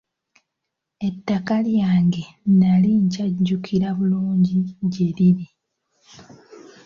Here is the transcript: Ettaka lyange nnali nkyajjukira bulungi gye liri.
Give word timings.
Ettaka 1.07 1.53
lyange 1.67 2.23
nnali 2.49 2.91
nkyajjukira 3.03 3.89
bulungi 3.97 4.57
gye 4.91 5.07
liri. 5.17 5.47